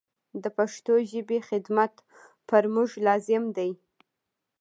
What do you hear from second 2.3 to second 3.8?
پر موږ لازم دی.